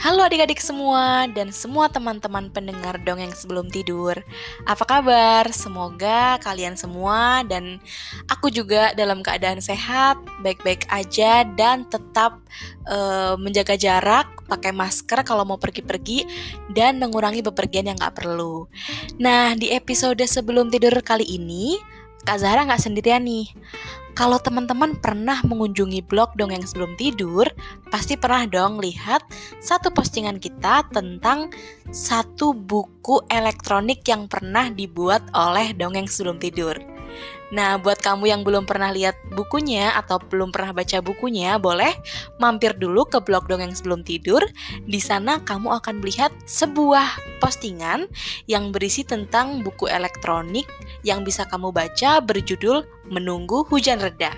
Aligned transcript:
Halo 0.00 0.24
adik-adik 0.24 0.64
semua 0.64 1.28
dan 1.28 1.52
semua 1.52 1.92
teman-teman 1.92 2.48
pendengar 2.48 2.96
dongeng 3.04 3.36
sebelum 3.36 3.68
tidur. 3.68 4.16
Apa 4.64 4.88
kabar? 4.88 5.44
Semoga 5.52 6.40
kalian 6.40 6.72
semua 6.72 7.44
dan 7.44 7.76
aku 8.24 8.48
juga 8.48 8.96
dalam 8.96 9.20
keadaan 9.20 9.60
sehat, 9.60 10.16
baik-baik 10.40 10.88
aja 10.88 11.44
dan 11.52 11.84
tetap 11.84 12.40
uh, 12.88 13.36
menjaga 13.36 13.76
jarak, 13.76 14.24
pakai 14.48 14.72
masker 14.72 15.20
kalau 15.20 15.44
mau 15.44 15.60
pergi-pergi 15.60 16.24
dan 16.72 16.96
mengurangi 16.96 17.44
bepergian 17.44 17.92
yang 17.92 18.00
gak 18.00 18.24
perlu. 18.24 18.72
Nah, 19.20 19.52
di 19.52 19.68
episode 19.68 20.24
sebelum 20.24 20.72
tidur 20.72 20.96
kali 21.04 21.28
ini, 21.28 21.76
Kak 22.24 22.40
Zahra 22.40 22.64
nggak 22.68 22.80
sendirian 22.84 23.24
nih. 23.24 23.48
Kalau 24.18 24.36
teman-teman 24.42 24.98
pernah 24.98 25.40
mengunjungi 25.46 26.04
blog 26.04 26.34
dongeng 26.36 26.66
sebelum 26.66 26.98
tidur, 26.98 27.46
pasti 27.88 28.18
pernah 28.18 28.44
dong 28.44 28.82
lihat 28.82 29.22
satu 29.62 29.94
postingan 29.94 30.42
kita 30.42 30.84
tentang 30.90 31.48
satu 31.88 32.52
buku 32.52 33.22
elektronik 33.30 34.04
yang 34.04 34.26
pernah 34.26 34.68
dibuat 34.68 35.24
oleh 35.32 35.72
dongeng 35.72 36.10
sebelum 36.10 36.36
tidur. 36.42 36.89
Nah, 37.50 37.82
buat 37.82 37.98
kamu 37.98 38.30
yang 38.30 38.42
belum 38.46 38.62
pernah 38.62 38.94
lihat 38.94 39.18
bukunya 39.34 39.90
atau 39.98 40.22
belum 40.22 40.54
pernah 40.54 40.70
baca 40.70 41.02
bukunya, 41.02 41.58
boleh 41.58 41.90
mampir 42.38 42.78
dulu 42.78 43.02
ke 43.10 43.18
blog 43.18 43.50
dongeng 43.50 43.74
sebelum 43.74 44.06
tidur. 44.06 44.42
Di 44.86 45.02
sana 45.02 45.42
kamu 45.42 45.82
akan 45.82 45.98
melihat 45.98 46.30
sebuah 46.46 47.40
postingan 47.42 48.06
yang 48.46 48.70
berisi 48.70 49.02
tentang 49.02 49.66
buku 49.66 49.90
elektronik 49.90 50.70
yang 51.02 51.26
bisa 51.26 51.42
kamu 51.50 51.74
baca 51.74 52.22
berjudul 52.22 52.86
Menunggu 53.10 53.66
Hujan 53.66 53.98
Reda. 53.98 54.30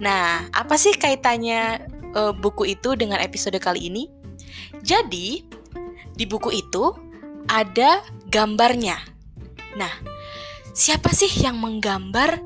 Nah, 0.00 0.44
apa 0.52 0.76
sih 0.76 0.92
kaitannya 0.92 1.88
uh, 2.12 2.32
buku 2.36 2.76
itu 2.76 2.92
dengan 2.92 3.20
episode 3.24 3.56
kali 3.56 3.88
ini? 3.88 4.04
Jadi, 4.84 5.44
di 6.12 6.24
buku 6.28 6.52
itu 6.52 6.92
ada 7.48 8.04
gambarnya. 8.28 9.00
Nah, 9.80 10.17
siapa 10.78 11.10
sih 11.10 11.42
yang 11.42 11.58
menggambar 11.58 12.38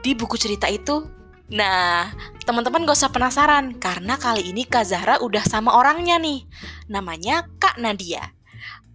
di 0.00 0.16
buku 0.16 0.40
cerita 0.40 0.64
itu? 0.72 1.04
Nah, 1.52 2.10
teman-teman 2.42 2.88
gak 2.88 2.96
usah 2.96 3.12
penasaran 3.12 3.76
karena 3.76 4.16
kali 4.16 4.50
ini 4.50 4.64
Kak 4.64 4.88
Zahra 4.88 5.20
udah 5.20 5.44
sama 5.44 5.76
orangnya 5.76 6.16
nih. 6.16 6.48
Namanya 6.88 7.44
Kak 7.60 7.76
Nadia. 7.76 8.32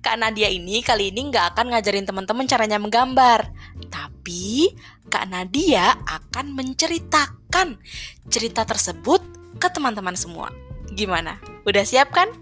Kak 0.02 0.17
Nadia 0.17 0.49
ini 0.49 0.81
kali 0.81 1.13
ini 1.13 1.29
nggak 1.29 1.53
akan 1.53 1.77
ngajarin 1.77 2.09
teman-teman 2.09 2.49
caranya 2.49 2.81
menggambar, 2.81 3.53
tapi 3.93 4.73
Kak 5.13 5.29
Nadia 5.29 5.93
akan 6.09 6.57
menceritakan 6.57 7.77
cerita 8.25 8.65
tersebut 8.65 9.21
ke 9.61 9.69
teman-teman 9.69 10.17
semua. 10.17 10.49
Gimana? 10.89 11.37
Udah 11.69 11.85
siap 11.85 12.09
kan? 12.09 12.33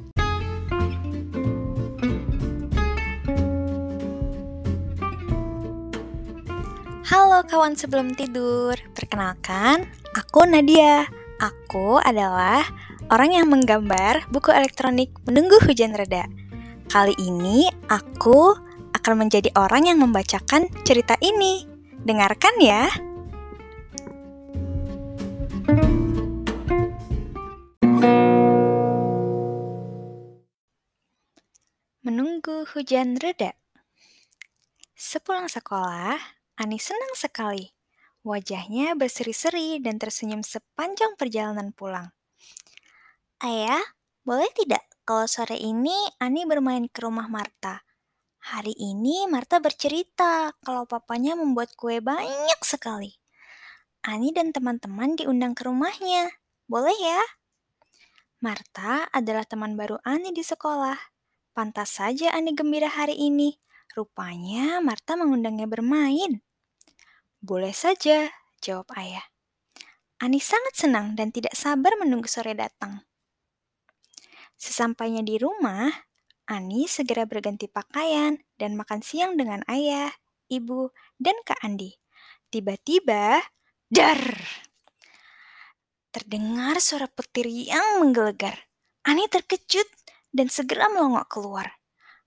Halo 7.10 7.42
kawan 7.42 7.74
sebelum 7.74 8.14
tidur, 8.14 8.78
perkenalkan, 8.94 9.82
aku 10.14 10.46
Nadia. 10.46 11.10
Aku 11.42 11.98
adalah 11.98 12.62
orang 13.10 13.34
yang 13.34 13.50
menggambar 13.50 14.30
buku 14.30 14.54
elektronik 14.54 15.10
Menunggu 15.26 15.58
Hujan 15.66 15.98
Reda. 15.98 16.30
Kali 16.86 17.18
ini 17.18 17.66
aku 17.90 18.54
akan 18.94 19.26
menjadi 19.26 19.50
orang 19.58 19.90
yang 19.90 19.98
membacakan 19.98 20.70
cerita 20.86 21.18
ini. 21.26 21.66
Dengarkan 22.06 22.54
ya. 22.62 22.86
Menunggu 32.06 32.70
hujan 32.70 33.18
reda. 33.18 33.58
Sepulang 34.94 35.50
sekolah, 35.50 36.39
Ani 36.60 36.76
senang 36.76 37.16
sekali. 37.16 37.72
Wajahnya 38.20 38.92
berseri-seri 39.00 39.80
dan 39.80 39.96
tersenyum 39.96 40.44
sepanjang 40.44 41.16
perjalanan 41.16 41.72
pulang. 41.72 42.12
Ayah, 43.40 43.80
boleh 44.28 44.52
tidak 44.52 44.84
kalau 45.08 45.24
sore 45.24 45.56
ini 45.56 45.96
Ani 46.20 46.44
bermain 46.44 46.92
ke 46.92 47.00
rumah 47.00 47.32
Marta? 47.32 47.88
Hari 48.44 48.76
ini 48.76 49.24
Marta 49.32 49.64
bercerita 49.64 50.52
kalau 50.60 50.84
papanya 50.84 51.40
membuat 51.40 51.80
kue 51.80 52.04
banyak 52.04 52.60
sekali. 52.60 53.16
Ani 54.04 54.36
dan 54.36 54.52
teman-teman 54.52 55.16
diundang 55.16 55.56
ke 55.56 55.64
rumahnya. 55.64 56.28
Boleh 56.68 57.00
ya? 57.00 57.24
Marta 58.44 59.08
adalah 59.16 59.48
teman 59.48 59.80
baru 59.80 59.96
Ani 60.04 60.36
di 60.36 60.44
sekolah. 60.44 61.00
Pantas 61.56 62.04
saja 62.04 62.36
Ani 62.36 62.52
gembira 62.52 62.92
hari 62.92 63.16
ini. 63.16 63.56
Rupanya 63.96 64.84
Marta 64.84 65.16
mengundangnya 65.16 65.72
bermain. 65.72 66.44
Boleh 67.40 67.72
saja, 67.72 68.28
jawab 68.60 68.92
ayah. 69.00 69.24
Ani 70.20 70.44
sangat 70.44 70.76
senang 70.76 71.16
dan 71.16 71.32
tidak 71.32 71.56
sabar 71.56 71.96
menunggu 71.96 72.28
sore 72.28 72.52
datang. 72.52 73.08
Sesampainya 74.60 75.24
di 75.24 75.40
rumah, 75.40 75.88
Ani 76.52 76.92
segera 76.92 77.24
berganti 77.24 77.72
pakaian 77.72 78.36
dan 78.60 78.76
makan 78.76 79.00
siang 79.00 79.40
dengan 79.40 79.64
ayah, 79.72 80.12
ibu, 80.52 80.92
dan 81.16 81.40
Kak 81.48 81.64
Andi. 81.64 81.96
Tiba-tiba, 82.52 83.40
dar! 83.88 84.20
Terdengar 86.12 86.84
suara 86.84 87.08
petir 87.08 87.48
yang 87.48 88.04
menggelegar. 88.04 88.68
Ani 89.08 89.32
terkejut 89.32 89.88
dan 90.36 90.52
segera 90.52 90.92
melongok 90.92 91.32
keluar. 91.32 91.80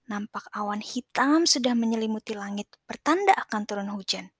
Nampak 0.08 0.48
awan 0.56 0.80
hitam 0.80 1.44
sudah 1.44 1.76
menyelimuti 1.76 2.32
langit, 2.32 2.72
pertanda 2.88 3.36
akan 3.36 3.60
turun 3.68 3.92
hujan. 3.92 4.32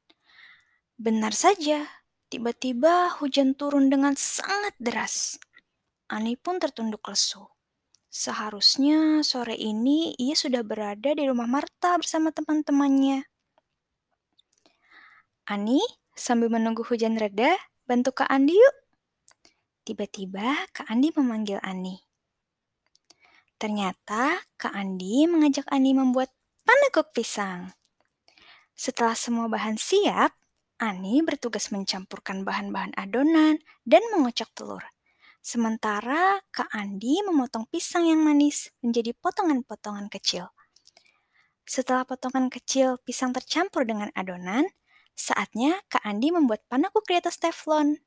Benar 1.03 1.35
saja, 1.35 1.83
tiba-tiba 2.31 3.11
hujan 3.19 3.59
turun 3.59 3.91
dengan 3.91 4.15
sangat 4.15 4.71
deras. 4.79 5.35
Ani 6.07 6.39
pun 6.39 6.63
tertunduk 6.63 7.03
lesu. 7.11 7.43
Seharusnya 8.07 9.27
sore 9.27 9.59
ini 9.59 10.15
ia 10.15 10.39
sudah 10.39 10.63
berada 10.63 11.11
di 11.11 11.27
rumah 11.27 11.51
Marta 11.51 11.99
bersama 11.99 12.31
teman-temannya. 12.31 13.27
Ani, 15.51 15.83
sambil 16.15 16.55
menunggu 16.55 16.87
hujan 16.87 17.19
reda, 17.19 17.51
bantu 17.83 18.23
Kak 18.23 18.31
Andi 18.31 18.55
yuk. 18.55 18.77
Tiba-tiba 19.83 20.71
Kak 20.71 20.87
Andi 20.87 21.11
memanggil 21.19 21.59
Ani. 21.67 21.99
Ternyata 23.59 24.39
Kak 24.55 24.71
Andi 24.71 25.27
mengajak 25.27 25.67
Ani 25.67 25.99
membuat 25.99 26.31
panekuk 26.63 27.11
pisang. 27.11 27.75
Setelah 28.79 29.19
semua 29.19 29.51
bahan 29.51 29.75
siap, 29.75 30.39
Ani 30.83 31.23
bertugas 31.23 31.71
mencampurkan 31.71 32.43
bahan-bahan 32.43 32.91
adonan 32.99 33.63
dan 33.87 34.03
mengocok 34.11 34.51
telur. 34.51 34.83
Sementara 35.39 36.43
Kak 36.51 36.75
Andi 36.75 37.23
memotong 37.23 37.71
pisang 37.71 38.03
yang 38.03 38.27
manis 38.27 38.75
menjadi 38.83 39.15
potongan-potongan 39.15 40.11
kecil. 40.11 40.51
Setelah 41.63 42.03
potongan 42.03 42.51
kecil 42.51 42.99
pisang 43.07 43.31
tercampur 43.31 43.87
dengan 43.87 44.11
adonan, 44.19 44.67
saatnya 45.15 45.79
Kak 45.87 46.03
Andi 46.03 46.35
membuat 46.35 46.67
panakuk 46.67 47.07
di 47.07 47.15
atas 47.15 47.39
teflon. 47.39 48.03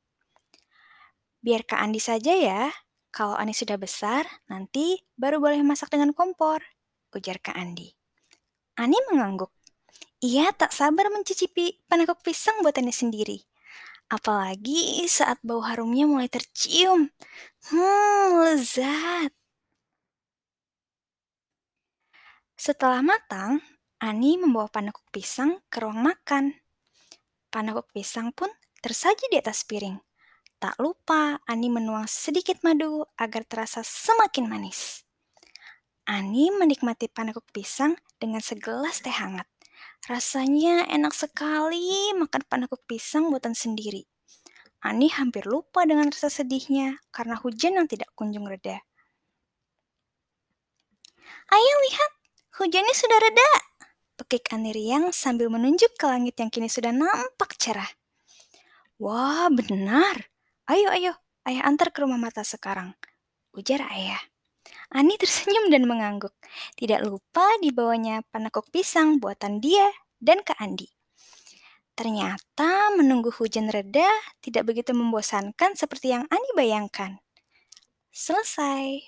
Biar 1.39 1.63
Kak 1.63 1.79
Andi 1.79 2.03
saja 2.03 2.35
ya, 2.35 2.75
kalau 3.15 3.39
Ani 3.39 3.55
sudah 3.55 3.79
besar, 3.79 4.27
nanti 4.51 4.99
baru 5.15 5.39
boleh 5.39 5.63
masak 5.63 5.95
dengan 5.95 6.11
kompor, 6.11 6.59
ujar 7.15 7.39
Kak 7.39 7.55
Andi. 7.55 7.95
Ani 8.75 8.99
mengangguk. 9.07 9.55
Ia 10.25 10.49
tak 10.57 10.73
sabar 10.73 11.13
mencicipi 11.13 11.85
panekuk 11.85 12.25
pisang 12.25 12.65
buatannya 12.65 12.89
sendiri. 12.89 13.45
Apalagi 14.09 15.05
saat 15.05 15.37
bau 15.45 15.61
harumnya 15.61 16.09
mulai 16.09 16.25
tercium. 16.25 17.13
Hmm, 17.69 18.25
lezat. 18.41 19.29
Setelah 22.57 23.05
matang, 23.05 23.61
Ani 24.01 24.41
membawa 24.41 24.65
panekuk 24.65 25.05
pisang 25.13 25.61
ke 25.69 25.77
ruang 25.77 26.01
makan. 26.01 26.57
Panekuk 27.53 27.93
pisang 27.93 28.33
pun 28.33 28.49
tersaji 28.81 29.29
di 29.29 29.37
atas 29.37 29.61
piring. 29.61 30.01
Tak 30.57 30.81
lupa 30.81 31.37
Ani 31.45 31.69
menuang 31.69 32.09
sedikit 32.09 32.65
madu 32.65 33.05
agar 33.13 33.45
terasa 33.45 33.85
semakin 33.85 34.49
manis. 34.49 35.05
Ani 36.09 36.49
menikmati 36.49 37.13
panekuk 37.13 37.45
pisang 37.53 37.93
dengan 38.17 38.41
segelas 38.41 39.05
teh 39.05 39.13
hangat. 39.13 39.45
Rasanya 40.05 40.85
enak 40.85 41.17
sekali 41.17 42.13
makan 42.13 42.45
panekuk 42.45 42.85
pisang 42.85 43.33
buatan 43.33 43.57
sendiri. 43.57 44.05
Ani 44.85 45.09
hampir 45.09 45.49
lupa 45.49 45.81
dengan 45.89 46.13
rasa 46.13 46.29
sedihnya 46.29 47.01
karena 47.09 47.33
hujan 47.41 47.81
yang 47.81 47.89
tidak 47.89 48.13
kunjung 48.13 48.45
reda. 48.45 48.85
Ayo 51.49 51.73
lihat, 51.89 52.11
hujannya 52.61 52.93
sudah 52.93 53.17
reda. 53.17 53.49
Pekik 54.15 54.53
Ani 54.53 54.71
riang 54.71 55.09
sambil 55.09 55.49
menunjuk 55.49 55.97
ke 55.97 56.05
langit 56.05 56.37
yang 56.37 56.53
kini 56.53 56.69
sudah 56.69 56.93
nampak 56.93 57.57
cerah. 57.57 57.89
Wah, 59.01 59.49
benar. 59.49 60.29
Ayo, 60.69 60.93
ayo, 60.93 61.13
ayah 61.49 61.65
antar 61.65 61.89
ke 61.91 62.05
rumah 62.05 62.21
mata 62.21 62.45
sekarang. 62.45 62.93
Ujar 63.57 63.83
ayah. 63.89 64.21
Ani 64.95 65.19
tersenyum 65.19 65.67
dan 65.67 65.83
mengangguk. 65.91 66.31
Tidak 66.79 67.03
lupa 67.03 67.43
dibawanya 67.59 68.23
panekuk 68.31 68.71
pisang 68.71 69.19
buatan 69.19 69.59
dia 69.59 69.91
dan 70.23 70.39
Kak 70.39 70.55
Andi. 70.55 70.87
Ternyata 71.99 72.95
menunggu 72.95 73.27
hujan 73.35 73.67
reda 73.67 74.07
tidak 74.39 74.71
begitu 74.71 74.95
membosankan 74.95 75.75
seperti 75.75 76.15
yang 76.15 76.23
Ani 76.31 76.47
bayangkan. 76.55 77.19
Selesai. 78.15 79.03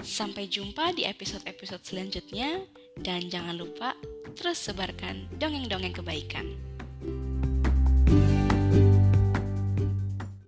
Sampai 0.00 0.48
jumpa 0.48 0.96
di 0.96 1.04
episode-episode 1.04 1.84
selanjutnya 1.84 2.64
dan 3.04 3.28
jangan 3.28 3.60
lupa 3.60 3.92
terus 4.32 4.64
sebarkan 4.64 5.28
dongeng-dongeng 5.36 5.92
kebaikan. 5.92 6.73